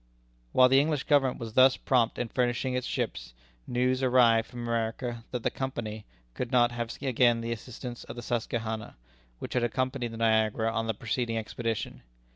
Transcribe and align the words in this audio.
While 0.51 0.67
the 0.67 0.79
English 0.79 1.03
Government 1.03 1.37
was 1.39 1.53
thus 1.53 1.77
prompt 1.77 2.17
in 2.17 2.27
furnishing 2.29 2.73
its 2.73 2.87
ships, 2.87 3.35
news 3.67 4.01
arrived 4.01 4.47
from 4.49 4.63
America 4.63 5.23
that 5.29 5.43
the 5.43 5.51
Company 5.51 6.05
could 6.33 6.51
not 6.51 6.71
have 6.71 6.97
again 7.03 7.41
the 7.41 7.51
assistance 7.51 8.03
of 8.05 8.15
the 8.15 8.23
Susquehanna, 8.23 8.95
which 9.37 9.53
had 9.53 9.63
accompanied 9.63 10.07
the 10.11 10.17
Niagara 10.17 10.71
on 10.71 10.87
the 10.87 10.95
preceding 10.95 11.37
expedition. 11.37 12.01